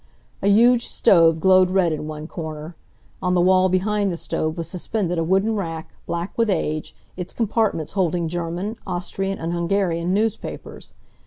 [0.41, 2.75] A huge stove glowed red in one corner.
[3.21, 7.35] On the wall behind the stove was suspended a wooden rack, black with age, its
[7.35, 10.93] compartments holding German, Austrian and Hungarian newspapers.